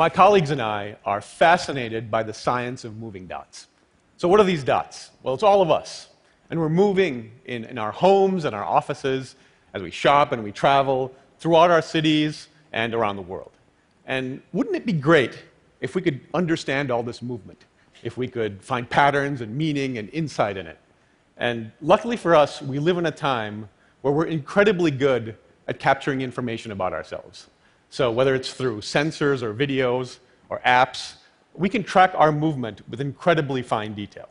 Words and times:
my 0.00 0.08
colleagues 0.08 0.50
and 0.50 0.62
I 0.62 0.96
are 1.04 1.20
fascinated 1.20 2.10
by 2.10 2.22
the 2.22 2.32
science 2.32 2.84
of 2.86 2.96
moving 2.96 3.26
dots. 3.26 3.66
So, 4.16 4.28
what 4.28 4.40
are 4.40 4.44
these 4.44 4.64
dots? 4.64 5.10
Well, 5.22 5.34
it's 5.34 5.42
all 5.42 5.60
of 5.60 5.70
us. 5.70 6.08
And 6.48 6.58
we're 6.58 6.70
moving 6.70 7.30
in, 7.44 7.66
in 7.66 7.76
our 7.76 7.92
homes 7.92 8.46
and 8.46 8.56
our 8.56 8.64
offices 8.64 9.36
as 9.74 9.82
we 9.82 9.90
shop 9.90 10.32
and 10.32 10.42
we 10.42 10.52
travel 10.52 11.14
throughout 11.38 11.70
our 11.70 11.82
cities 11.82 12.48
and 12.72 12.94
around 12.94 13.16
the 13.16 13.22
world. 13.22 13.50
And 14.06 14.40
wouldn't 14.54 14.74
it 14.74 14.86
be 14.86 14.94
great 14.94 15.38
if 15.82 15.94
we 15.94 16.00
could 16.00 16.18
understand 16.32 16.90
all 16.90 17.02
this 17.02 17.20
movement? 17.20 17.66
If 18.02 18.16
we 18.16 18.26
could 18.26 18.62
find 18.62 18.88
patterns 18.88 19.42
and 19.42 19.54
meaning 19.54 19.98
and 19.98 20.08
insight 20.14 20.56
in 20.56 20.66
it? 20.66 20.78
And 21.36 21.72
luckily 21.82 22.16
for 22.16 22.34
us, 22.34 22.62
we 22.62 22.78
live 22.78 22.96
in 22.96 23.04
a 23.04 23.10
time 23.10 23.68
where 24.00 24.14
we're 24.14 24.28
incredibly 24.28 24.92
good 24.92 25.36
at 25.68 25.78
capturing 25.78 26.22
information 26.22 26.72
about 26.72 26.94
ourselves. 26.94 27.48
So, 27.90 28.10
whether 28.10 28.34
it's 28.34 28.52
through 28.52 28.80
sensors 28.80 29.42
or 29.42 29.52
videos 29.52 30.18
or 30.48 30.60
apps, 30.64 31.14
we 31.54 31.68
can 31.68 31.82
track 31.82 32.12
our 32.14 32.30
movement 32.30 32.88
with 32.88 33.00
incredibly 33.00 33.62
fine 33.62 33.94
detail. 33.94 34.28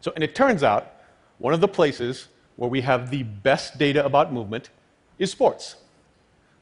So, 0.00 0.12
and 0.14 0.24
it 0.24 0.34
turns 0.34 0.62
out 0.62 0.94
one 1.38 1.52
of 1.52 1.60
the 1.60 1.68
places 1.68 2.28
where 2.56 2.70
we 2.70 2.80
have 2.80 3.10
the 3.10 3.22
best 3.22 3.78
data 3.78 4.04
about 4.04 4.32
movement 4.32 4.70
is 5.18 5.30
sports. 5.30 5.76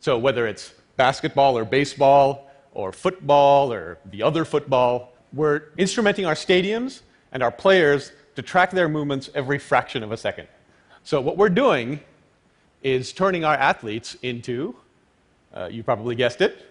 So, 0.01 0.19
whether 0.19 0.47
it's 0.49 0.75
basketball 0.97 1.57
or 1.57 1.65
baseball 1.65 2.51
or 2.75 2.93
football 2.93 3.73
or 3.73 3.99
the 4.07 4.23
other 4.23 4.45
football, 4.45 5.13
we're 5.33 5.61
instrumenting 5.79 6.27
our 6.27 6.35
stadiums 6.35 7.03
and 7.33 7.43
our 7.43 7.53
players 7.53 8.13
to 8.35 8.43
track 8.43 8.73
their 8.73 8.89
movements 8.89 9.31
every 9.35 9.59
fraction 9.59 10.03
of 10.03 10.11
a 10.11 10.17
second. 10.17 10.49
So, 11.05 11.21
what 11.21 11.37
we're 11.37 11.49
doing 11.51 12.01
is 12.83 13.13
turning 13.13 13.45
our 13.45 13.55
athletes 13.55 14.17
into, 14.23 14.75
uh, 15.55 15.69
you 15.71 15.83
probably 15.83 16.15
guessed 16.15 16.41
it, 16.41 16.67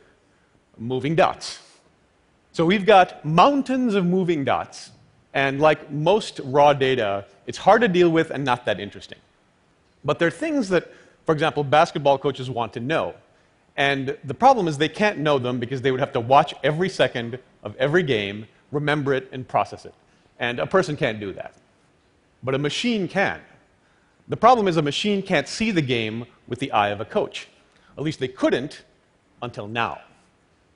moving 0.77 1.15
dots. 1.15 1.59
So, 2.51 2.65
we've 2.65 2.85
got 2.85 3.23
mountains 3.23 3.95
of 3.95 4.05
moving 4.05 4.43
dots. 4.43 4.91
And 5.33 5.59
like 5.59 5.91
most 5.91 6.41
raw 6.43 6.73
data, 6.73 7.25
it's 7.45 7.57
hard 7.57 7.81
to 7.81 7.87
deal 7.87 8.09
with 8.09 8.31
and 8.31 8.43
not 8.43 8.65
that 8.65 8.79
interesting. 8.79 9.19
But 10.03 10.19
there 10.19 10.27
are 10.27 10.31
things 10.31 10.69
that, 10.69 10.91
for 11.25 11.33
example, 11.33 11.63
basketball 11.63 12.17
coaches 12.17 12.49
want 12.49 12.73
to 12.73 12.79
know. 12.79 13.13
And 13.77 14.17
the 14.23 14.33
problem 14.33 14.67
is 14.67 14.77
they 14.77 14.89
can't 14.89 15.19
know 15.19 15.39
them 15.39 15.59
because 15.59 15.81
they 15.81 15.91
would 15.91 15.99
have 15.99 16.11
to 16.13 16.19
watch 16.19 16.53
every 16.63 16.89
second 16.89 17.39
of 17.63 17.75
every 17.77 18.03
game, 18.03 18.47
remember 18.71 19.13
it, 19.13 19.29
and 19.31 19.47
process 19.47 19.85
it. 19.85 19.93
And 20.39 20.59
a 20.59 20.67
person 20.67 20.97
can't 20.97 21.19
do 21.19 21.31
that. 21.33 21.53
But 22.43 22.55
a 22.55 22.57
machine 22.57 23.07
can. 23.07 23.41
The 24.27 24.37
problem 24.37 24.67
is 24.67 24.77
a 24.77 24.81
machine 24.81 25.21
can't 25.21 25.47
see 25.47 25.71
the 25.71 25.81
game 25.81 26.25
with 26.47 26.59
the 26.59 26.71
eye 26.71 26.89
of 26.89 27.01
a 27.01 27.05
coach. 27.05 27.47
At 27.99 28.05
least 28.05 28.21
they 28.21 28.29
couldn't 28.29 28.83
until 29.41 29.67
now. 29.67 29.99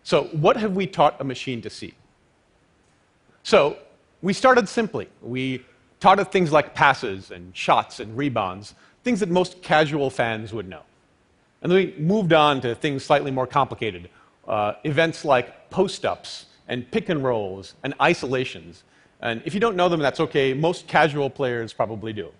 So, 0.03 0.25
what 0.33 0.57
have 0.57 0.75
we 0.75 0.85
taught 0.85 1.21
a 1.21 1.23
machine 1.23 1.61
to 1.61 1.69
see? 1.69 1.93
So, 3.43 3.77
we 4.21 4.33
started 4.33 4.67
simply. 4.67 5.07
We 5.21 5.63
taught 6.01 6.19
it 6.19 6.33
things 6.33 6.51
like 6.51 6.75
passes 6.75 7.31
and 7.31 7.55
shots 7.55 8.01
and 8.01 8.17
rebounds, 8.17 8.75
things 9.05 9.21
that 9.21 9.29
most 9.29 9.61
casual 9.61 10.09
fans 10.09 10.51
would 10.51 10.67
know. 10.67 10.81
And 11.61 11.71
then 11.71 11.77
we 11.77 11.95
moved 11.97 12.33
on 12.33 12.59
to 12.59 12.75
things 12.75 13.05
slightly 13.05 13.31
more 13.31 13.47
complicated, 13.47 14.09
uh, 14.45 14.73
events 14.83 15.23
like 15.23 15.69
post 15.69 16.03
ups 16.03 16.47
and 16.67 16.91
pick 16.91 17.07
and 17.07 17.23
rolls 17.23 17.75
and 17.83 17.93
isolations. 18.01 18.83
And 19.21 19.41
if 19.45 19.53
you 19.53 19.61
don't 19.61 19.77
know 19.77 19.87
them, 19.87 20.01
that's 20.01 20.19
okay. 20.19 20.53
Most 20.53 20.87
casual 20.87 21.29
players 21.29 21.71
probably 21.71 22.11
do. 22.11 22.31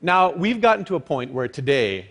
Now, 0.00 0.32
we've 0.32 0.62
gotten 0.62 0.86
to 0.86 0.94
a 0.94 1.00
point 1.00 1.34
where 1.34 1.48
today 1.48 2.08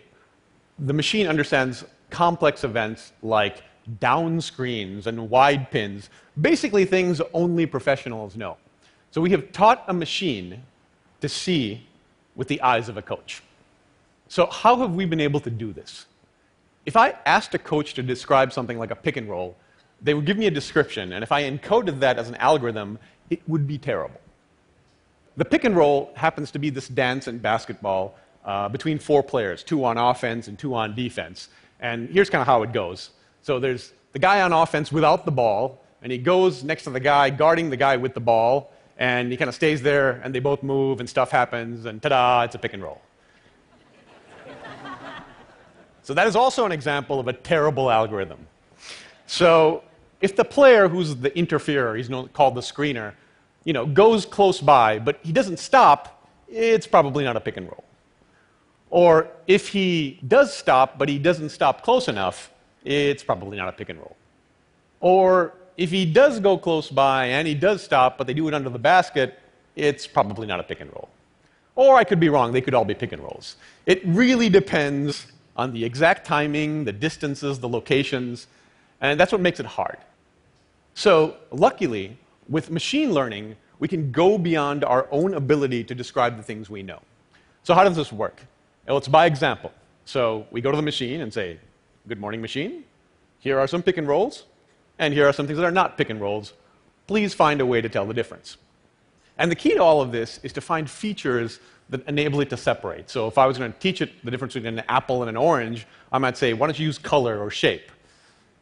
the 0.79 0.93
machine 0.93 1.27
understands 1.27 1.85
complex 2.09 2.63
events 2.63 3.13
like 3.21 3.63
down 3.99 4.39
screens 4.39 5.07
and 5.07 5.29
wide 5.29 5.69
pins, 5.71 6.09
basically 6.39 6.85
things 6.85 7.21
only 7.33 7.65
professionals 7.65 8.35
know. 8.35 8.57
So 9.11 9.21
we 9.21 9.31
have 9.31 9.51
taught 9.51 9.83
a 9.87 9.93
machine 9.93 10.63
to 11.21 11.29
see 11.29 11.85
with 12.35 12.47
the 12.47 12.61
eyes 12.61 12.89
of 12.89 12.97
a 12.97 13.01
coach. 13.01 13.43
So, 14.27 14.47
how 14.47 14.77
have 14.77 14.95
we 14.95 15.05
been 15.05 15.19
able 15.19 15.39
to 15.41 15.49
do 15.49 15.73
this? 15.73 16.07
If 16.85 16.97
I 16.97 17.13
asked 17.25 17.53
a 17.53 17.59
coach 17.59 17.93
to 17.93 18.03
describe 18.03 18.51
something 18.51 18.79
like 18.79 18.91
a 18.91 18.95
pick 18.95 19.15
and 19.15 19.29
roll, 19.29 19.55
they 20.01 20.13
would 20.13 20.25
give 20.25 20.37
me 20.37 20.47
a 20.47 20.51
description, 20.51 21.13
and 21.13 21.23
if 21.23 21.31
I 21.31 21.43
encoded 21.43 21.99
that 21.99 22.17
as 22.17 22.29
an 22.29 22.35
algorithm, 22.35 22.99
it 23.29 23.47
would 23.47 23.67
be 23.67 23.77
terrible. 23.77 24.19
The 25.37 25.45
pick 25.45 25.63
and 25.63 25.75
roll 25.75 26.11
happens 26.15 26.51
to 26.51 26.59
be 26.59 26.69
this 26.69 26.87
dance 26.87 27.27
in 27.27 27.37
basketball 27.37 28.15
uh, 28.45 28.69
between 28.69 28.99
four 28.99 29.23
players, 29.23 29.63
two 29.63 29.83
on 29.85 29.97
offense 29.97 30.47
and 30.47 30.57
two 30.57 30.75
on 30.75 30.95
defense. 30.95 31.49
And 31.79 32.09
here's 32.09 32.29
kind 32.29 32.41
of 32.41 32.47
how 32.47 32.63
it 32.63 32.71
goes. 32.71 33.11
So 33.41 33.59
there's 33.59 33.93
the 34.13 34.19
guy 34.19 34.41
on 34.41 34.53
offense 34.53 34.91
without 34.91 35.25
the 35.25 35.31
ball, 35.31 35.83
and 36.01 36.11
he 36.11 36.17
goes 36.17 36.63
next 36.63 36.83
to 36.83 36.89
the 36.89 36.99
guy 36.99 37.29
guarding 37.29 37.69
the 37.69 37.77
guy 37.77 37.97
with 37.97 38.13
the 38.13 38.19
ball, 38.19 38.71
and 38.97 39.31
he 39.31 39.37
kind 39.37 39.49
of 39.49 39.55
stays 39.55 39.81
there, 39.81 40.21
and 40.23 40.33
they 40.33 40.39
both 40.39 40.63
move, 40.63 40.99
and 40.99 41.09
stuff 41.09 41.31
happens, 41.31 41.85
and 41.85 42.01
ta 42.01 42.09
da, 42.09 42.41
it's 42.43 42.55
a 42.55 42.59
pick 42.59 42.73
and 42.73 42.83
roll. 42.83 43.01
So 46.03 46.13
that 46.13 46.27
is 46.27 46.35
also 46.35 46.65
an 46.65 46.73
example 46.73 47.17
of 47.17 47.29
a 47.29 47.33
terrible 47.33 47.89
algorithm. 47.89 48.45
So 49.25 49.85
if 50.19 50.35
the 50.35 50.43
player 50.43 50.89
who's 50.89 51.15
the 51.15 51.33
interferer, 51.37 51.95
he's 51.95 52.09
called 52.33 52.55
the 52.55 52.61
screener, 52.61 53.13
you 53.63 53.71
know, 53.71 53.85
goes 53.85 54.25
close 54.25 54.59
by, 54.59 54.99
but 54.99 55.19
he 55.23 55.31
doesn't 55.31 55.59
stop, 55.59 56.27
it's 56.49 56.87
probably 56.87 57.23
not 57.23 57.37
a 57.37 57.39
pick 57.39 57.55
and 57.55 57.67
roll. 57.67 57.85
Or 58.93 59.27
if 59.47 59.69
he 59.69 60.19
does 60.27 60.53
stop, 60.53 60.99
but 60.99 61.09
he 61.09 61.17
doesn't 61.17 61.49
stop 61.49 61.81
close 61.81 62.07
enough, 62.07 62.51
it's 62.85 63.23
probably 63.23 63.57
not 63.57 63.67
a 63.67 63.71
pick 63.71 63.89
and 63.89 63.97
roll. 63.97 64.15
Or 64.99 65.55
if 65.77 65.89
he 65.89 66.05
does 66.05 66.39
go 66.39 66.59
close 66.59 66.91
by 66.91 67.25
and 67.25 67.47
he 67.47 67.55
does 67.55 67.81
stop, 67.81 68.19
but 68.19 68.27
they 68.27 68.35
do 68.35 68.47
it 68.47 68.53
under 68.53 68.69
the 68.69 68.77
basket, 68.77 69.39
it's 69.75 70.05
probably 70.05 70.45
not 70.45 70.59
a 70.59 70.63
pick 70.63 70.79
and 70.79 70.91
roll. 70.91 71.09
Or 71.75 71.95
I 71.95 72.03
could 72.03 72.19
be 72.19 72.29
wrong, 72.29 72.51
they 72.51 72.61
could 72.61 72.75
all 72.75 72.85
be 72.85 72.93
pick 72.93 73.13
and 73.13 73.23
rolls. 73.23 73.55
It 73.87 73.99
really 74.05 74.47
depends 74.47 75.25
on 75.57 75.73
the 75.73 75.83
exact 75.83 76.23
timing, 76.23 76.85
the 76.85 76.93
distances, 76.93 77.59
the 77.59 77.69
locations, 77.69 78.45
and 79.01 79.19
that's 79.19 79.31
what 79.31 79.41
makes 79.41 79.59
it 79.59 79.65
hard. 79.65 79.97
So, 80.93 81.37
luckily, 81.49 82.15
with 82.47 82.69
machine 82.69 83.11
learning, 83.11 83.55
we 83.79 83.87
can 83.87 84.11
go 84.11 84.37
beyond 84.37 84.83
our 84.83 85.07
own 85.09 85.33
ability 85.33 85.83
to 85.85 85.95
describe 85.95 86.37
the 86.37 86.43
things 86.43 86.69
we 86.69 86.83
know. 86.83 86.99
So, 87.63 87.73
how 87.73 87.83
does 87.83 87.95
this 87.95 88.13
work? 88.13 88.39
Well, 88.87 88.97
it's 88.97 89.07
by 89.07 89.27
example. 89.27 89.71
So, 90.05 90.45
we 90.51 90.59
go 90.59 90.69
to 90.69 90.75
the 90.75 90.83
machine 90.83 91.21
and 91.21 91.33
say, 91.33 91.57
Good 92.07 92.19
morning, 92.19 92.41
machine. 92.41 92.83
Here 93.39 93.57
are 93.57 93.67
some 93.67 93.81
pick 93.81 93.97
and 93.97 94.07
rolls, 94.07 94.43
and 94.99 95.13
here 95.13 95.25
are 95.25 95.31
some 95.31 95.47
things 95.47 95.57
that 95.57 95.65
are 95.65 95.71
not 95.71 95.97
pick 95.97 96.09
and 96.09 96.19
rolls. 96.19 96.53
Please 97.07 97.33
find 97.33 97.61
a 97.61 97.65
way 97.65 97.79
to 97.79 97.87
tell 97.87 98.05
the 98.05 98.13
difference. 98.13 98.57
And 99.37 99.49
the 99.49 99.55
key 99.55 99.73
to 99.73 99.81
all 99.81 100.01
of 100.01 100.11
this 100.11 100.39
is 100.43 100.51
to 100.53 100.61
find 100.61 100.89
features 100.89 101.59
that 101.89 102.05
enable 102.07 102.41
it 102.41 102.49
to 102.49 102.57
separate. 102.57 103.09
So 103.09 103.27
if 103.27 103.37
I 103.37 103.45
was 103.45 103.57
going 103.57 103.71
to 103.71 103.79
teach 103.79 104.01
it 104.01 104.23
the 104.23 104.31
difference 104.31 104.53
between 104.53 104.77
an 104.77 104.85
apple 104.89 105.21
and 105.21 105.29
an 105.29 105.37
orange, 105.37 105.87
I 106.11 106.17
might 106.17 106.37
say, 106.37 106.53
why 106.53 106.67
don't 106.67 106.77
you 106.77 106.85
use 106.85 106.97
color 106.97 107.39
or 107.39 107.49
shape? 107.49 107.91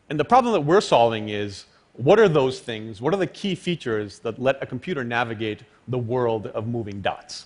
And 0.09 0.19
the 0.19 0.25
problem 0.25 0.53
that 0.53 0.61
we're 0.61 0.81
solving 0.81 1.29
is 1.29 1.65
what 1.93 2.19
are 2.19 2.29
those 2.29 2.59
things? 2.59 3.01
What 3.01 3.13
are 3.13 3.17
the 3.17 3.27
key 3.27 3.55
features 3.55 4.19
that 4.19 4.39
let 4.39 4.61
a 4.61 4.65
computer 4.65 5.03
navigate 5.03 5.63
the 5.87 5.97
world 5.97 6.47
of 6.47 6.67
moving 6.67 7.01
dots? 7.01 7.45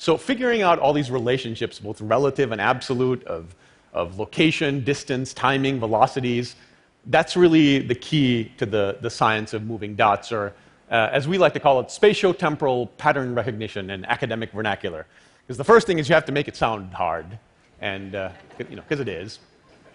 So 0.00 0.16
figuring 0.16 0.62
out 0.62 0.78
all 0.78 0.94
these 0.94 1.10
relationships, 1.10 1.78
both 1.78 2.00
relative 2.00 2.52
and 2.52 2.60
absolute, 2.60 3.22
of, 3.24 3.54
of 3.92 4.18
location, 4.18 4.82
distance, 4.82 5.34
timing, 5.34 5.78
velocities, 5.78 6.56
that's 7.04 7.36
really 7.36 7.80
the 7.80 7.94
key 7.94 8.50
to 8.56 8.64
the, 8.64 8.96
the 9.02 9.10
science 9.10 9.52
of 9.52 9.66
moving 9.66 9.96
dots, 9.96 10.32
or 10.32 10.54
uh, 10.90 11.10
as 11.12 11.28
we 11.28 11.36
like 11.36 11.52
to 11.52 11.60
call 11.60 11.80
it, 11.80 11.88
spatiotemporal 11.88 12.88
pattern 12.96 13.34
recognition 13.34 13.90
in 13.90 14.06
academic 14.06 14.52
vernacular. 14.52 15.04
Because 15.42 15.58
the 15.58 15.64
first 15.64 15.86
thing 15.86 15.98
is 15.98 16.08
you 16.08 16.14
have 16.14 16.24
to 16.24 16.32
make 16.32 16.48
it 16.48 16.56
sound 16.56 16.94
hard, 16.94 17.38
and 17.82 18.14
uh, 18.14 18.30
you 18.70 18.76
know, 18.76 18.82
because 18.88 19.00
it 19.00 19.08
is. 19.08 19.38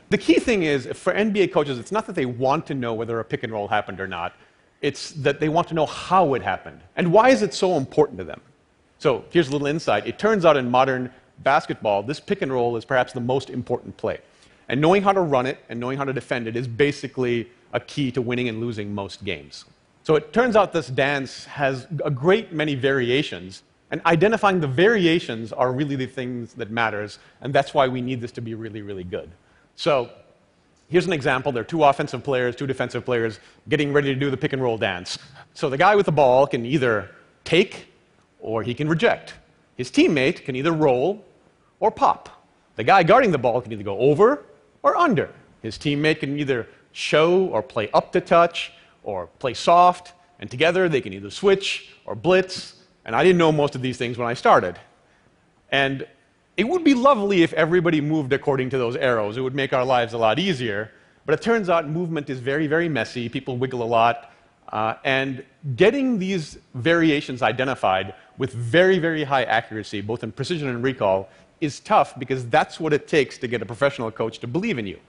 The 0.09 0.19
key 0.19 0.35
thing 0.35 0.61
is 0.61 0.85
for 0.85 1.15
NBA 1.15 1.51
coaches, 1.51 1.79
it's 1.79 1.91
not 1.91 2.05
that 2.05 2.13
they 2.13 2.27
want 2.27 2.67
to 2.67 2.75
know 2.75 2.93
whether 2.93 3.19
a 3.19 3.25
pick 3.25 3.41
and 3.41 3.51
roll 3.51 3.67
happened 3.67 3.99
or 3.99 4.07
not. 4.07 4.35
It's 4.83 5.13
that 5.13 5.39
they 5.39 5.49
want 5.49 5.67
to 5.69 5.73
know 5.73 5.87
how 5.87 6.35
it 6.35 6.43
happened 6.43 6.81
and 6.95 7.11
why 7.11 7.29
is 7.29 7.41
it 7.41 7.55
so 7.55 7.75
important 7.75 8.19
to 8.19 8.23
them. 8.23 8.39
So 8.99 9.25
here's 9.29 9.49
a 9.49 9.51
little 9.51 9.67
insight. 9.67 10.07
It 10.07 10.17
turns 10.17 10.45
out 10.45 10.57
in 10.57 10.69
modern 10.69 11.11
basketball, 11.39 12.03
this 12.03 12.19
pick 12.19 12.41
and 12.41 12.51
roll 12.51 12.77
is 12.77 12.85
perhaps 12.85 13.13
the 13.13 13.19
most 13.19 13.49
important 13.49 13.97
play. 13.97 14.19
And 14.69 14.81
knowing 14.81 15.03
how 15.03 15.11
to 15.11 15.21
run 15.21 15.45
it 15.45 15.59
and 15.69 15.79
knowing 15.79 15.97
how 15.97 16.05
to 16.05 16.13
defend 16.13 16.47
it 16.47 16.55
is 16.55 16.67
basically 16.67 17.49
a 17.73 17.79
key 17.79 18.09
to 18.11 18.21
winning 18.21 18.49
and 18.49 18.59
losing 18.59 18.93
most 18.93 19.23
games. 19.23 19.65
So 20.03 20.15
it 20.15 20.33
turns 20.33 20.55
out 20.55 20.71
this 20.71 20.87
dance 20.87 21.45
has 21.45 21.87
a 22.03 22.11
great 22.11 22.53
many 22.53 22.75
variations, 22.75 23.63
and 23.91 24.01
identifying 24.05 24.59
the 24.59 24.67
variations 24.67 25.51
are 25.51 25.71
really 25.71 25.95
the 25.95 26.05
things 26.05 26.53
that 26.53 26.71
matters, 26.71 27.19
and 27.41 27.53
that's 27.53 27.73
why 27.73 27.87
we 27.87 28.01
need 28.01 28.21
this 28.21 28.31
to 28.33 28.41
be 28.41 28.53
really, 28.55 28.81
really 28.81 29.03
good. 29.03 29.29
So 29.75 30.09
here's 30.89 31.05
an 31.05 31.13
example. 31.13 31.51
There 31.51 31.61
are 31.61 31.65
two 31.65 31.83
offensive 31.83 32.23
players, 32.23 32.55
two 32.55 32.67
defensive 32.67 33.03
players 33.03 33.39
getting 33.67 33.91
ready 33.91 34.13
to 34.13 34.19
do 34.19 34.31
the 34.31 34.37
pick 34.37 34.53
and 34.53 34.61
roll 34.61 34.77
dance. 34.77 35.17
So 35.53 35.69
the 35.69 35.77
guy 35.77 35.95
with 35.95 36.05
the 36.05 36.11
ball 36.11 36.47
can 36.47 36.65
either 36.65 37.09
take 37.43 37.87
or 38.45 38.61
he 38.61 38.75
can 38.75 38.87
reject. 38.87 39.33
His 39.75 39.89
teammate 39.89 40.45
can 40.45 40.55
either 40.55 40.71
roll 40.71 41.25
or 41.79 41.89
pop. 41.89 42.29
The 42.75 42.83
guy 42.83 43.01
guarding 43.01 43.31
the 43.31 43.39
ball 43.39 43.59
can 43.59 43.73
either 43.73 43.83
go 43.83 43.97
over 43.97 44.45
or 44.83 44.95
under. 44.95 45.31
His 45.63 45.77
teammate 45.77 46.19
can 46.19 46.37
either 46.37 46.67
show 46.91 47.47
or 47.47 47.63
play 47.63 47.89
up 47.91 48.11
to 48.11 48.21
touch 48.21 48.71
or 49.03 49.27
play 49.39 49.55
soft, 49.55 50.13
and 50.39 50.49
together 50.49 50.87
they 50.87 51.01
can 51.01 51.11
either 51.11 51.31
switch 51.31 51.89
or 52.05 52.13
blitz. 52.13 52.75
And 53.03 53.15
I 53.15 53.23
didn't 53.23 53.39
know 53.39 53.51
most 53.51 53.73
of 53.73 53.81
these 53.81 53.97
things 53.97 54.17
when 54.17 54.27
I 54.27 54.35
started. 54.35 54.77
And 55.71 56.05
it 56.55 56.67
would 56.67 56.83
be 56.83 56.93
lovely 56.93 57.41
if 57.41 57.51
everybody 57.53 57.99
moved 57.99 58.31
according 58.31 58.69
to 58.69 58.77
those 58.77 58.95
arrows. 58.95 59.37
It 59.37 59.41
would 59.41 59.55
make 59.55 59.73
our 59.73 59.83
lives 59.83 60.13
a 60.13 60.19
lot 60.19 60.37
easier. 60.37 60.91
But 61.25 61.33
it 61.33 61.41
turns 61.41 61.67
out 61.67 61.89
movement 61.89 62.29
is 62.29 62.39
very, 62.39 62.67
very 62.67 62.89
messy. 62.89 63.27
People 63.27 63.57
wiggle 63.57 63.81
a 63.81 63.89
lot. 63.99 64.31
Uh, 64.75 64.93
and 65.05 65.41
getting 65.77 66.19
these 66.19 66.57
variations 66.73 67.41
identified 67.41 68.13
with 68.37 68.51
very, 68.51 68.99
very 68.99 69.23
high 69.23 69.43
accuracy, 69.43 70.01
both 70.01 70.21
in 70.21 70.33
precision 70.33 70.67
and 70.67 70.83
recall, 70.83 71.29
is 71.61 71.79
tough 71.79 72.19
because 72.19 72.45
that's 72.49 72.77
what 72.77 72.91
it 72.91 73.07
takes 73.07 73.37
to 73.37 73.47
get 73.47 73.61
a 73.61 73.65
professional 73.65 74.11
coach 74.11 74.39
to 74.39 74.47
believe 74.47 74.77
in 74.77 74.85
you. 74.85 74.99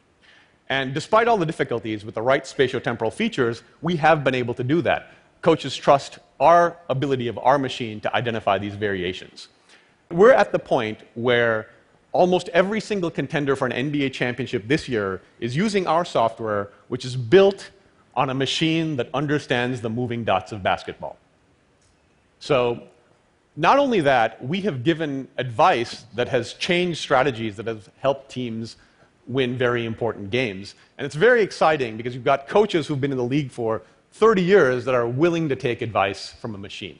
And 0.69 0.95
despite 0.95 1.27
all 1.27 1.37
the 1.37 1.45
difficulties 1.45 2.05
with 2.05 2.15
the 2.15 2.23
right 2.23 2.45
spatiotemporal 2.45 3.13
features, 3.13 3.65
we 3.83 3.97
have 3.97 4.23
been 4.23 4.37
able 4.37 4.55
to 4.55 4.63
do 4.63 4.83
that. 4.83 5.11
Coaches 5.43 5.75
trust 5.75 6.21
our 6.39 6.77
ability 6.89 7.27
of 7.27 7.37
our 7.39 7.59
machine 7.59 7.99
to 8.03 8.15
identify 8.15 8.59
these 8.59 8.77
variations. 8.77 9.49
We're 10.13 10.31
at 10.31 10.53
the 10.53 10.61
point 10.61 11.01
where 11.15 11.71
almost 12.13 12.49
every 12.51 12.81
single 12.81 13.11
contender 13.11 13.57
for 13.57 13.67
an 13.67 13.91
NBA 13.91 14.13
championship 14.13 14.69
this 14.69 14.89
year 14.89 15.23
is 15.41 15.57
using 15.57 15.89
our 15.89 16.05
software, 16.05 16.71
which 16.87 17.05
is 17.05 17.17
built 17.17 17.71
on 18.17 18.31
a 18.31 18.35
machine 18.35 18.97
that 18.97 19.11
understands 19.13 19.83
the 19.83 19.91
moving 19.91 20.25
dots 20.25 20.51
of 20.51 20.63
basketball. 20.63 21.17
So, 22.41 22.83
not 23.59 23.79
only 23.79 24.01
that, 24.03 24.45
we 24.45 24.63
have 24.63 24.85
given 24.85 25.29
advice 25.39 26.05
that 26.15 26.29
has 26.29 26.55
changed 26.55 26.99
strategies 26.99 27.57
that 27.57 27.67
have 27.67 27.89
helped 27.99 28.31
teams 28.31 28.77
win 29.27 29.57
very 29.57 29.85
important 29.85 30.31
games. 30.31 30.75
And 30.99 31.07
it's 31.07 31.15
very 31.15 31.43
exciting 31.43 31.97
because 31.97 32.15
you've 32.15 32.25
got 32.25 32.49
coaches 32.49 32.87
who've 32.87 33.01
been 33.01 33.13
in 33.13 33.19
the 33.19 33.25
league 33.25 33.51
for 33.51 33.83
30 34.13 34.43
years 34.43 34.85
that 34.85 34.95
are 34.95 35.07
willing 35.07 35.49
to 35.49 35.57
take 35.57 35.83
advice 35.83 36.33
from 36.33 36.55
a 36.55 36.59
machine. 36.59 36.99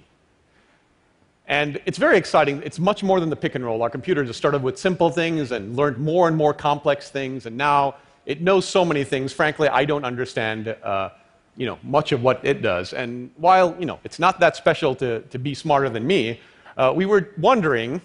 And 1.47 1.81
it's 1.87 1.99
very 1.99 2.17
exciting. 2.17 2.63
It's 2.65 2.79
much 2.79 3.03
more 3.03 3.21
than 3.21 3.31
the 3.31 3.37
pick 3.37 3.55
and 3.55 3.65
roll. 3.65 3.83
Our 3.83 3.91
computer 3.91 4.25
just 4.25 4.39
started 4.39 4.63
with 4.63 4.79
simple 4.79 5.11
things 5.11 5.53
and 5.53 5.77
learned 5.77 5.99
more 5.99 6.27
and 6.27 6.37
more 6.37 6.53
complex 6.53 7.11
things, 7.11 7.47
and 7.47 7.57
now 7.57 7.95
it 8.27 8.43
knows 8.43 8.67
so 8.67 8.85
many 8.85 9.05
things. 9.05 9.33
Frankly, 9.33 9.69
I 9.69 9.85
don't 9.85 10.05
understand 10.05 10.69
uh, 10.69 11.11
you 11.57 11.67
know, 11.67 11.79
much 11.83 12.13
of 12.13 12.23
what 12.23 12.45
it 12.45 12.61
does. 12.61 12.93
And 12.93 13.31
while 13.37 13.75
you 13.79 13.87
know, 13.87 13.99
it's 14.05 14.19
not 14.19 14.41
that 14.41 14.57
special 14.57 14.95
to, 14.97 15.21
to 15.23 15.39
be 15.39 15.55
smarter 15.55 15.89
than 15.89 16.07
me, 16.07 16.41
uh, 16.77 16.93
we 16.95 17.07
were 17.07 17.31
wondering 17.39 18.01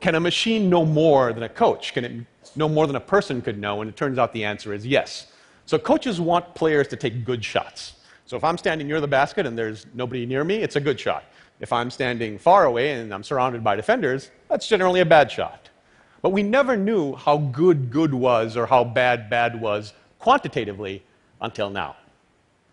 can 0.00 0.14
a 0.14 0.20
machine 0.20 0.68
know 0.68 0.84
more 0.84 1.32
than 1.32 1.44
a 1.44 1.48
coach? 1.48 1.94
Can 1.94 2.04
it 2.04 2.12
know 2.54 2.68
more 2.68 2.86
than 2.86 2.96
a 2.96 3.00
person 3.00 3.40
could 3.40 3.58
know? 3.58 3.80
And 3.80 3.88
it 3.88 3.96
turns 3.96 4.18
out 4.18 4.32
the 4.32 4.44
answer 4.44 4.74
is 4.74 4.86
yes. 4.86 5.32
So 5.64 5.78
coaches 5.78 6.20
want 6.20 6.54
players 6.54 6.86
to 6.88 6.96
take 6.96 7.24
good 7.24 7.44
shots. 7.44 7.94
So 8.26 8.36
if 8.36 8.44
I'm 8.44 8.58
standing 8.58 8.86
near 8.86 9.00
the 9.00 9.08
basket 9.08 9.46
and 9.46 9.56
there's 9.56 9.86
nobody 9.94 10.26
near 10.26 10.44
me, 10.44 10.56
it's 10.56 10.76
a 10.76 10.80
good 10.80 11.00
shot. 11.00 11.24
If 11.60 11.72
I'm 11.72 11.90
standing 11.90 12.38
far 12.38 12.66
away 12.66 12.92
and 12.92 13.12
I'm 13.12 13.22
surrounded 13.22 13.64
by 13.64 13.76
defenders, 13.76 14.30
that's 14.48 14.68
generally 14.68 15.00
a 15.00 15.06
bad 15.06 15.30
shot. 15.30 15.65
But 16.26 16.32
we 16.32 16.42
never 16.42 16.76
knew 16.76 17.14
how 17.14 17.36
good 17.38 17.88
good 17.88 18.12
was 18.12 18.56
or 18.56 18.66
how 18.66 18.82
bad 18.82 19.30
bad 19.30 19.60
was 19.60 19.92
quantitatively 20.18 21.04
until 21.40 21.70
now. 21.70 21.94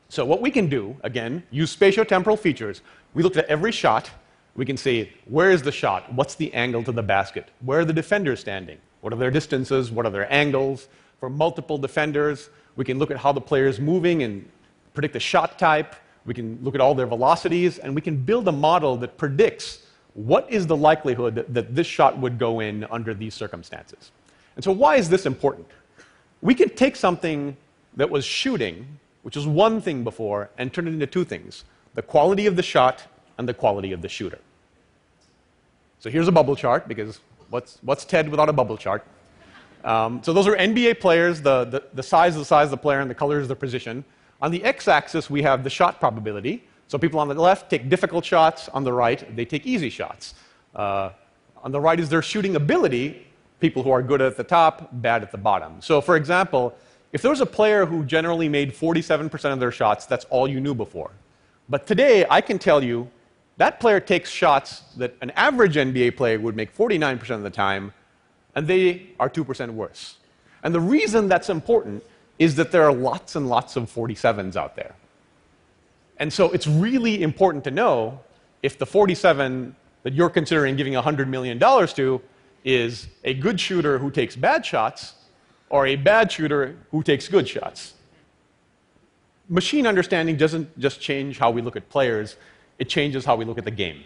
So 0.09 0.25
what 0.25 0.41
we 0.41 0.49
can 0.49 0.67
do, 0.69 0.97
again, 1.03 1.43
use 1.51 1.77
spatiotemporal 1.77 2.39
features. 2.39 2.81
We 3.13 3.21
looked 3.21 3.37
at 3.37 3.45
every 3.45 3.71
shot. 3.71 4.09
We 4.55 4.65
can 4.65 4.75
say, 4.75 5.13
where 5.25 5.51
is 5.51 5.61
the 5.61 5.71
shot? 5.71 6.11
What's 6.11 6.33
the 6.33 6.51
angle 6.55 6.83
to 6.85 6.91
the 6.91 7.03
basket? 7.03 7.49
Where 7.63 7.81
are 7.81 7.85
the 7.85 7.93
defenders 7.93 8.39
standing? 8.39 8.79
What 9.01 9.13
are 9.13 9.17
their 9.17 9.29
distances? 9.29 9.91
What 9.91 10.07
are 10.07 10.11
their 10.11 10.33
angles? 10.33 10.87
For 11.19 11.29
multiple 11.29 11.77
defenders, 11.77 12.49
we 12.75 12.83
can 12.83 12.97
look 12.97 13.11
at 13.11 13.17
how 13.17 13.33
the 13.33 13.41
player 13.41 13.67
is 13.67 13.79
moving 13.79 14.23
and 14.23 14.49
predict 14.95 15.13
the 15.13 15.19
shot 15.19 15.59
type. 15.59 15.95
We 16.25 16.33
can 16.33 16.57
look 16.63 16.73
at 16.73 16.81
all 16.81 16.95
their 16.95 17.05
velocities, 17.05 17.77
and 17.77 17.93
we 17.93 18.01
can 18.01 18.17
build 18.17 18.47
a 18.47 18.51
model 18.51 18.97
that 18.97 19.15
predicts 19.15 19.83
what 20.13 20.51
is 20.51 20.67
the 20.67 20.75
likelihood 20.75 21.35
that, 21.35 21.53
that 21.53 21.75
this 21.75 21.87
shot 21.87 22.17
would 22.19 22.37
go 22.37 22.59
in 22.59 22.83
under 22.85 23.13
these 23.13 23.33
circumstances. 23.33 24.11
And 24.55 24.63
so, 24.63 24.71
why 24.71 24.97
is 24.97 25.09
this 25.09 25.25
important? 25.25 25.67
We 26.41 26.53
can 26.53 26.69
take 26.69 26.95
something 26.95 27.57
that 27.95 28.09
was 28.09 28.25
shooting, 28.25 28.99
which 29.23 29.35
was 29.35 29.47
one 29.47 29.81
thing 29.81 30.03
before, 30.03 30.49
and 30.57 30.71
turn 30.71 30.87
it 30.87 30.91
into 30.91 31.07
two 31.07 31.25
things 31.25 31.65
the 31.95 32.01
quality 32.01 32.47
of 32.47 32.55
the 32.55 32.63
shot 32.63 33.03
and 33.37 33.47
the 33.47 33.53
quality 33.53 33.91
of 33.91 34.01
the 34.01 34.09
shooter. 34.09 34.39
So, 35.99 36.09
here's 36.09 36.27
a 36.27 36.31
bubble 36.31 36.55
chart, 36.55 36.87
because 36.87 37.19
what's, 37.49 37.79
what's 37.81 38.05
TED 38.05 38.29
without 38.29 38.49
a 38.49 38.53
bubble 38.53 38.77
chart? 38.77 39.03
Um, 39.83 40.21
so, 40.23 40.31
those 40.31 40.47
are 40.47 40.55
NBA 40.55 40.99
players, 40.99 41.41
the, 41.41 41.65
the, 41.65 41.83
the 41.93 42.03
size 42.03 42.33
is 42.33 42.41
the 42.41 42.45
size 42.45 42.65
of 42.65 42.71
the 42.71 42.77
player, 42.77 42.99
and 42.99 43.09
the 43.09 43.15
color 43.15 43.39
is 43.39 43.47
the 43.47 43.55
position. 43.55 44.05
On 44.43 44.51
the 44.51 44.63
x-axis, 44.63 45.29
we 45.29 45.41
have 45.41 45.63
the 45.63 45.69
shot 45.69 45.99
probability. 45.99 46.67
So 46.87 46.97
people 46.97 47.19
on 47.19 47.27
the 47.27 47.33
left 47.35 47.69
take 47.69 47.89
difficult 47.89 48.25
shots. 48.25 48.69
On 48.69 48.83
the 48.83 48.93
right, 48.93 49.35
they 49.35 49.45
take 49.45 49.65
easy 49.65 49.89
shots. 49.89 50.35
Uh, 50.75 51.09
on 51.63 51.71
the 51.71 51.79
right 51.79 51.99
is 51.99 52.09
their 52.09 52.21
shooting 52.21 52.55
ability. 52.55 53.25
People 53.59 53.83
who 53.83 53.91
are 53.91 54.03
good 54.03 54.21
at 54.21 54.35
the 54.35 54.43
top, 54.43 54.89
bad 54.91 55.23
at 55.23 55.31
the 55.31 55.37
bottom. 55.37 55.81
So, 55.81 56.01
for 56.01 56.15
example, 56.15 56.75
if 57.13 57.21
there 57.21 57.31
was 57.31 57.41
a 57.41 57.45
player 57.45 57.85
who 57.85 58.03
generally 58.03 58.49
made 58.49 58.73
47% 58.73 59.53
of 59.53 59.59
their 59.59 59.71
shots, 59.71 60.05
that's 60.05 60.25
all 60.25 60.47
you 60.47 60.59
knew 60.59 60.73
before. 60.73 61.11
But 61.69 61.87
today, 61.87 62.25
I 62.29 62.41
can 62.41 62.59
tell 62.59 62.83
you 62.83 63.09
that 63.57 63.79
player 63.79 63.99
takes 63.99 64.29
shots 64.29 64.81
that 64.97 65.15
an 65.21 65.29
average 65.31 65.75
NBA 65.75 66.17
player 66.17 66.39
would 66.39 66.55
make 66.55 66.75
49% 66.75 67.29
of 67.29 67.43
the 67.43 67.49
time, 67.49 67.93
and 68.55 68.67
they 68.67 69.09
are 69.19 69.29
2% 69.29 69.69
worse. 69.71 70.17
And 70.63 70.73
the 70.73 70.79
reason 70.79 71.27
that's 71.27 71.49
important 71.49 72.03
is 72.39 72.55
that 72.55 72.71
there 72.71 72.83
are 72.83 72.93
lots 72.93 73.35
and 73.35 73.47
lots 73.47 73.75
of 73.75 73.93
47s 73.93 74.55
out 74.55 74.75
there. 74.75 74.95
And 76.23 76.31
so 76.31 76.49
it's 76.51 76.67
really 76.67 77.21
important 77.21 77.65
to 77.65 77.71
know 77.71 78.21
if 78.61 78.77
the 78.77 78.85
47 78.85 79.75
that 80.03 80.13
you're 80.13 80.29
considering 80.29 80.77
giving 80.77 80.93
$100 80.93 81.27
million 81.27 81.59
to 81.59 82.21
is 82.63 83.09
a 83.25 83.33
good 83.33 83.59
shooter 83.59 83.97
who 83.97 84.09
takes 84.09 84.37
bad 84.37 84.65
shots 84.65 85.15
or 85.69 85.85
a 85.85 85.97
bad 85.97 86.31
shooter 86.31 86.77
who 86.91 87.03
takes 87.03 87.27
good 87.27 87.45
shots. 87.45 87.95
Machine 89.49 89.85
understanding 89.85 90.37
doesn't 90.37 90.79
just 90.79 91.01
change 91.01 91.39
how 91.39 91.51
we 91.51 91.61
look 91.61 91.75
at 91.75 91.89
players, 91.89 92.37
it 92.79 92.87
changes 92.87 93.25
how 93.25 93.35
we 93.35 93.43
look 93.43 93.57
at 93.57 93.65
the 93.65 93.77
game. 93.85 94.05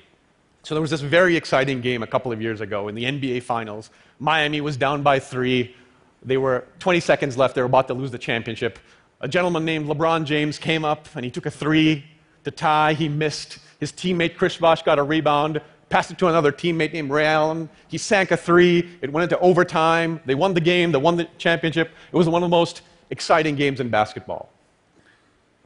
So 0.63 0.73
there 0.73 0.81
was 0.81 0.89
this 0.89 1.01
very 1.01 1.35
exciting 1.37 1.81
game 1.81 2.01
a 2.01 2.07
couple 2.07 2.31
of 2.31 2.41
years 2.41 2.61
ago 2.61 2.87
in 2.87 2.95
the 2.95 3.03
NBA 3.03 3.43
Finals. 3.43 3.91
Miami 4.17 4.59
was 4.59 4.75
down 4.75 5.03
by 5.03 5.19
three. 5.19 5.75
They 6.23 6.37
were 6.37 6.65
20 6.79 6.99
seconds 6.99 7.37
left. 7.37 7.53
They 7.53 7.61
were 7.61 7.67
about 7.67 7.87
to 7.89 7.93
lose 7.93 8.09
the 8.09 8.17
championship. 8.17 8.79
A 9.19 9.27
gentleman 9.27 9.65
named 9.65 9.87
LeBron 9.87 10.25
James 10.25 10.59
came 10.59 10.85
up 10.85 11.07
and 11.15 11.25
he 11.25 11.31
took 11.31 11.47
a 11.47 11.51
three 11.51 12.05
to 12.43 12.51
tie. 12.51 12.93
He 12.93 13.09
missed. 13.09 13.57
His 13.79 13.91
teammate 13.91 14.35
Chris 14.35 14.57
Bosh 14.57 14.83
got 14.83 14.99
a 14.99 15.03
rebound, 15.03 15.59
passed 15.89 16.11
it 16.11 16.17
to 16.19 16.27
another 16.27 16.51
teammate 16.51 16.93
named 16.93 17.09
Ray 17.09 17.25
Allen. 17.25 17.67
He 17.87 17.97
sank 17.97 18.31
a 18.31 18.37
three. 18.37 18.87
It 19.01 19.11
went 19.11 19.23
into 19.23 19.39
overtime. 19.39 20.19
They 20.25 20.35
won 20.35 20.53
the 20.53 20.61
game. 20.61 20.91
They 20.91 20.99
won 20.99 21.17
the 21.17 21.27
championship. 21.39 21.91
It 22.11 22.15
was 22.15 22.29
one 22.29 22.43
of 22.43 22.49
the 22.49 22.55
most 22.55 22.81
exciting 23.09 23.55
games 23.55 23.79
in 23.79 23.89
basketball. 23.89 24.49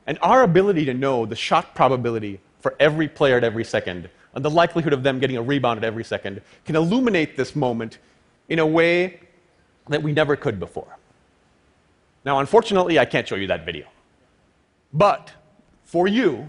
And 0.08 0.18
our 0.22 0.44
ability 0.44 0.86
to 0.86 0.94
know 0.94 1.26
the 1.26 1.36
shot 1.36 1.76
probability 1.76 2.40
for 2.62 2.76
every 2.80 3.08
player 3.08 3.38
at 3.38 3.44
every 3.44 3.66
second 3.66 4.10
and 4.34 4.46
the 4.46 4.50
likelihood 4.50 4.94
of 4.94 5.04
them 5.04 5.20
getting 5.20 5.38
a 5.38 5.42
rebound 5.42 5.78
at 5.78 5.84
every 5.84 6.06
second 6.06 6.42
can 6.66 6.76
illuminate 6.76 7.36
this 7.36 7.56
moment 7.56 7.98
in 8.48 8.60
a 8.60 8.66
way 8.66 9.20
that 9.90 10.02
we 10.02 10.14
never 10.14 10.36
could 10.36 10.60
before. 10.60 10.98
Now, 12.24 12.40
unfortunately, 12.40 13.00
I 13.00 13.06
can't 13.06 13.28
show 13.28 13.36
you 13.36 13.48
that 13.48 13.66
video. 13.66 13.88
But 14.94 15.32
for 15.84 16.08
you, 16.08 16.48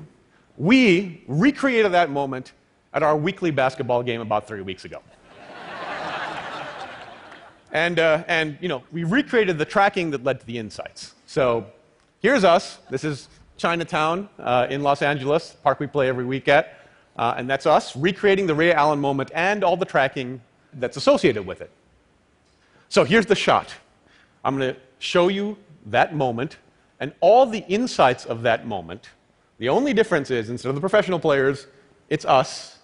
we 0.58 1.22
recreated 1.26 1.92
that 1.92 2.10
moment 2.10 2.52
at 2.92 3.02
our 3.02 3.16
weekly 3.16 3.50
basketball 3.50 4.02
game 4.02 4.20
about 4.20 4.46
three 4.46 4.60
weeks 4.60 4.84
ago. 4.84 4.98
and, 7.72 7.98
uh, 7.98 8.24
and, 8.28 8.58
you 8.60 8.68
know, 8.68 8.82
we 8.92 9.04
recreated 9.04 9.56
the 9.56 9.64
tracking 9.64 10.10
that 10.10 10.24
led 10.24 10.40
to 10.40 10.46
the 10.46 10.58
insights. 10.58 11.14
So 11.26 11.66
here's 12.20 12.44
us. 12.44 12.78
This 12.90 13.02
is 13.02 13.28
Chinatown 13.56 14.28
uh, 14.38 14.66
in 14.68 14.82
Los 14.82 15.00
Angeles, 15.00 15.56
park 15.62 15.80
we 15.80 15.86
play 15.86 16.08
every 16.08 16.24
week 16.24 16.48
at. 16.48 16.78
Uh, 17.16 17.34
and 17.36 17.48
that's 17.48 17.66
us 17.66 17.96
recreating 17.96 18.46
the 18.46 18.54
Ray 18.54 18.72
Allen 18.72 18.98
moment 18.98 19.30
and 19.34 19.64
all 19.64 19.76
the 19.76 19.84
tracking 19.84 20.40
that's 20.74 20.96
associated 20.96 21.46
with 21.46 21.60
it. 21.60 21.70
So 22.88 23.04
here's 23.04 23.26
the 23.26 23.34
shot. 23.34 23.74
I'm 24.44 24.58
going 24.58 24.74
to 24.74 24.80
show 25.02 25.26
you 25.26 25.56
that 25.86 26.14
moment 26.14 26.58
and 27.00 27.12
all 27.20 27.44
the 27.44 27.64
insights 27.66 28.24
of 28.24 28.42
that 28.42 28.64
moment. 28.64 29.10
The 29.58 29.68
only 29.68 29.92
difference 29.92 30.30
is 30.30 30.48
instead 30.48 30.68
of 30.68 30.76
the 30.76 30.80
professional 30.80 31.18
players, 31.18 31.66
it's 32.08 32.24
us, 32.24 32.78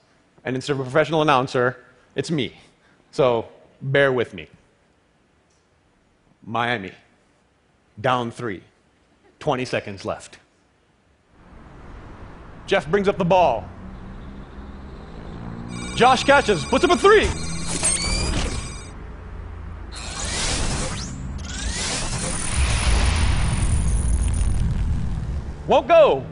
and 0.45 0.57
instead 0.57 0.73
of 0.73 0.81
a 0.81 0.83
professional 0.83 1.23
announcer, 1.23 1.85
it's 2.17 2.31
me. 2.31 2.55
So 3.13 3.49
bear 3.81 4.13
with 4.13 4.35
me. 4.35 4.49
Miami, 6.45 6.91
down 8.01 8.33
three, 8.33 8.63
20 9.39 9.65
seconds 9.65 10.05
left. 10.05 10.39
Jeff 12.67 12.91
brings 12.91 13.07
up 13.07 13.17
the 13.17 13.25
ball. 13.25 13.65
Josh 15.95 16.25
catches, 16.25 16.65
puts 16.65 16.85
up 16.85 16.91
a 16.91 16.97
three. 16.97 17.48
Won't 25.69 25.87
go. 25.87 26.25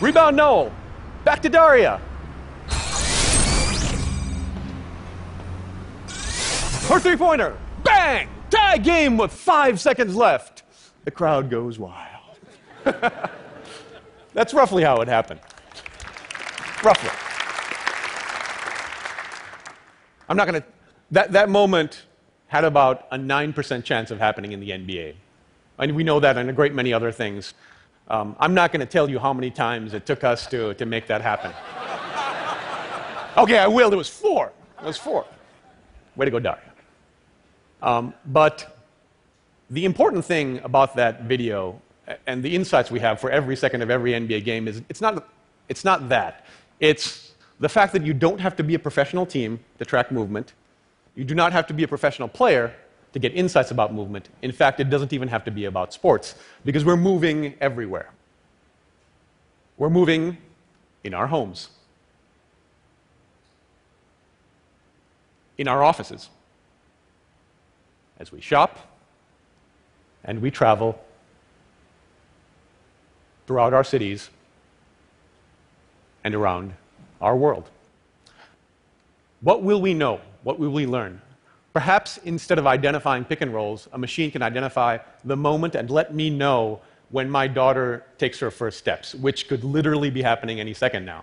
Rebound 0.00 0.36
Noel. 0.36 0.72
Back 1.22 1.42
to 1.42 1.50
Daria. 1.50 2.00
Her 6.88 6.98
three 6.98 7.16
pointer. 7.16 7.56
Bang! 7.84 8.28
Tie 8.48 8.78
game 8.78 9.18
with 9.18 9.32
five 9.32 9.78
seconds 9.78 10.16
left. 10.16 10.62
The 11.04 11.10
crowd 11.10 11.50
goes 11.50 11.78
wild. 11.78 12.38
That's 14.32 14.54
roughly 14.54 14.82
how 14.82 15.02
it 15.02 15.08
happened. 15.08 15.40
Roughly. 16.82 17.10
I'm 20.28 20.36
not 20.36 20.48
going 20.48 20.62
to. 20.62 20.66
That, 21.10 21.32
that 21.32 21.50
moment 21.50 22.06
had 22.46 22.64
about 22.64 23.06
a 23.10 23.18
9% 23.18 23.84
chance 23.84 24.10
of 24.10 24.18
happening 24.18 24.52
in 24.52 24.60
the 24.60 24.70
NBA. 24.70 25.14
And 25.78 25.94
we 25.94 26.04
know 26.04 26.20
that 26.20 26.36
and 26.36 26.48
a 26.48 26.52
great 26.52 26.74
many 26.74 26.92
other 26.92 27.12
things. 27.12 27.54
Um, 28.08 28.36
I'm 28.38 28.54
not 28.54 28.72
going 28.72 28.80
to 28.80 28.86
tell 28.86 29.10
you 29.10 29.18
how 29.18 29.32
many 29.32 29.50
times 29.50 29.92
it 29.92 30.06
took 30.06 30.24
us 30.24 30.46
to, 30.48 30.74
to 30.74 30.86
make 30.86 31.06
that 31.08 31.20
happen. 31.20 31.52
okay, 33.42 33.58
I 33.58 33.66
will. 33.66 33.92
It 33.92 33.96
was 33.96 34.08
four. 34.08 34.52
It 34.80 34.84
was 34.84 34.96
four. 34.96 35.26
Way 36.14 36.26
to 36.26 36.30
go, 36.30 36.38
Daria. 36.38 36.60
Um, 37.82 38.14
but 38.26 38.78
the 39.70 39.84
important 39.84 40.24
thing 40.24 40.60
about 40.62 40.96
that 40.96 41.22
video 41.22 41.80
and 42.26 42.42
the 42.42 42.54
insights 42.54 42.90
we 42.90 43.00
have 43.00 43.20
for 43.20 43.30
every 43.30 43.56
second 43.56 43.82
of 43.82 43.90
every 43.90 44.12
NBA 44.12 44.44
game 44.44 44.68
is 44.68 44.80
it's 44.88 45.00
not, 45.00 45.28
it's 45.68 45.84
not 45.84 46.08
that. 46.08 46.46
It's 46.78 47.32
the 47.58 47.68
fact 47.68 47.92
that 47.94 48.04
you 48.04 48.14
don't 48.14 48.40
have 48.40 48.56
to 48.56 48.62
be 48.62 48.74
a 48.74 48.78
professional 48.78 49.26
team 49.26 49.60
to 49.78 49.84
track 49.84 50.12
movement. 50.12 50.52
You 51.14 51.24
do 51.24 51.34
not 51.34 51.52
have 51.52 51.66
to 51.66 51.74
be 51.74 51.82
a 51.82 51.88
professional 51.88 52.28
player 52.28 52.74
to 53.16 53.20
get 53.20 53.34
insights 53.34 53.70
about 53.70 53.94
movement. 53.94 54.28
In 54.42 54.52
fact, 54.52 54.78
it 54.78 54.90
doesn't 54.90 55.14
even 55.14 55.28
have 55.28 55.42
to 55.44 55.50
be 55.50 55.64
about 55.64 55.94
sports 55.94 56.34
because 56.66 56.84
we're 56.84 56.98
moving 56.98 57.54
everywhere. 57.62 58.10
We're 59.78 59.88
moving 59.88 60.36
in 61.02 61.14
our 61.14 61.26
homes, 61.26 61.70
in 65.56 65.66
our 65.66 65.82
offices, 65.82 66.28
as 68.20 68.30
we 68.30 68.42
shop 68.42 68.78
and 70.22 70.42
we 70.42 70.50
travel 70.50 71.02
throughout 73.46 73.72
our 73.72 73.84
cities 73.84 74.28
and 76.22 76.34
around 76.34 76.74
our 77.22 77.34
world. 77.34 77.70
What 79.40 79.62
will 79.62 79.80
we 79.80 79.94
know? 79.94 80.20
What 80.42 80.58
will 80.58 80.68
we 80.68 80.84
learn? 80.84 81.22
Perhaps 81.76 82.16
instead 82.24 82.58
of 82.58 82.66
identifying 82.66 83.22
pick 83.22 83.42
and 83.42 83.52
rolls, 83.52 83.86
a 83.92 83.98
machine 83.98 84.30
can 84.30 84.40
identify 84.40 84.96
the 85.26 85.36
moment 85.36 85.74
and 85.74 85.90
let 85.90 86.14
me 86.14 86.30
know 86.30 86.80
when 87.10 87.28
my 87.28 87.46
daughter 87.46 88.02
takes 88.16 88.38
her 88.38 88.50
first 88.50 88.78
steps, 88.78 89.14
which 89.14 89.46
could 89.46 89.62
literally 89.62 90.08
be 90.08 90.22
happening 90.22 90.58
any 90.58 90.72
second 90.72 91.04
now. 91.04 91.22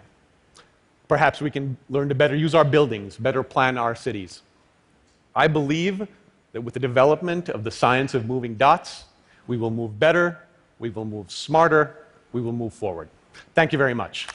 Perhaps 1.07 1.41
we 1.41 1.49
can 1.49 1.75
learn 1.89 2.07
to 2.07 2.13
better 2.13 2.35
use 2.35 2.53
our 2.53 2.63
buildings, 2.63 3.17
better 3.17 3.41
plan 3.41 3.79
our 3.79 3.95
cities. 3.95 4.43
I 5.35 5.47
believe 5.47 6.07
that 6.51 6.61
with 6.61 6.75
the 6.75 6.79
development 6.79 7.49
of 7.49 7.63
the 7.63 7.71
science 7.71 8.13
of 8.13 8.27
moving 8.27 8.53
dots, 8.53 9.05
we 9.47 9.57
will 9.57 9.71
move 9.71 9.99
better, 9.99 10.37
we 10.77 10.91
will 10.91 11.05
move 11.05 11.31
smarter, 11.31 12.05
we 12.31 12.41
will 12.41 12.53
move 12.53 12.75
forward. 12.75 13.09
Thank 13.55 13.71
you 13.71 13.79
very 13.79 13.95
much. 13.95 14.27